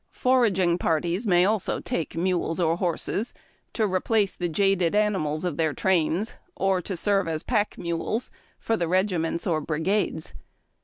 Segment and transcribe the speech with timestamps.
[0.09, 3.35] Foraging parties may also take mules or horses,
[3.73, 8.75] to replace the jaded animals of their trains or to serve as pack mules, for
[8.75, 10.33] tlie regiments or bri gades.